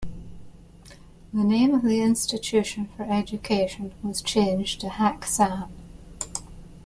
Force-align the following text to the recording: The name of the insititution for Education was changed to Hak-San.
The 1.31 1.43
name 1.43 1.75
of 1.75 1.83
the 1.83 1.99
insititution 2.01 2.89
for 2.97 3.03
Education 3.03 3.93
was 4.01 4.23
changed 4.23 4.81
to 4.81 4.89
Hak-San. 4.89 5.69